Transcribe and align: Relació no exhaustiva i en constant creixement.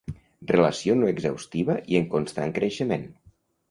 Relació 0.51 0.95
no 1.03 1.11
exhaustiva 1.13 1.79
i 1.95 2.03
en 2.03 2.11
constant 2.17 2.59
creixement. 2.61 3.11